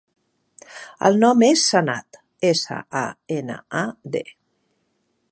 El 1.09 1.19
nom 1.23 1.43
és 1.47 1.65
Sanad: 1.73 2.19
essa, 2.51 2.77
a, 3.01 3.03
ena, 3.35 3.59
a, 3.83 3.83
de. 4.17 4.23